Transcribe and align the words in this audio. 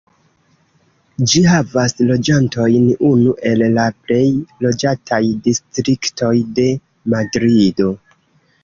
Ĝi 1.33 1.43
havas 1.49 1.93
loĝantojn, 2.11 2.87
unu 3.11 3.35
el 3.51 3.63
la 3.77 3.87
plej 4.07 4.25
loĝataj 4.67 5.23
distriktoj 5.51 6.37
de 6.59 6.69
Madrido. 7.17 7.97